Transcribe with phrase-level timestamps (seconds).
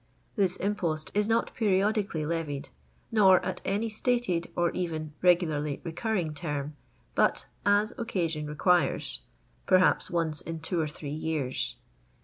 [0.35, 2.69] This impost is not periodically levied,
[3.11, 6.75] nor at any stated or even regularly recurring term,
[7.13, 7.45] but"
[7.83, 9.21] as occasion requires:"
[9.67, 11.75] perhaps once in two or three years.